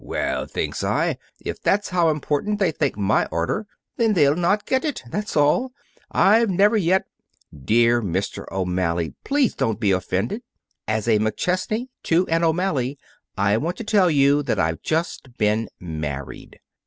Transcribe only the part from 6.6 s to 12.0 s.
yet" "Dear Mr. O'Malley, please don't be offended. As a McChesney